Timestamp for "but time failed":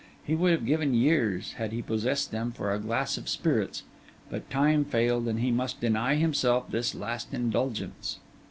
4.31-5.27